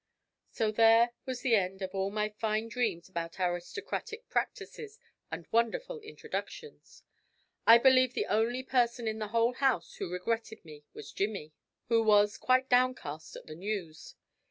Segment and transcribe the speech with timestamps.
[0.49, 4.97] So there was the end of all my fine dreams about aristocratic practices
[5.29, 7.03] and wonderful introductions!
[7.67, 11.53] I believe the only person in the whole house who regretted me was Jimmy,
[11.87, 14.15] who was quite downcast at the news.